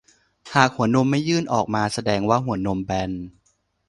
[0.55, 3.11] หากหัวนมไม่ยื่นออกมาแสดงว่าหัวนมแบน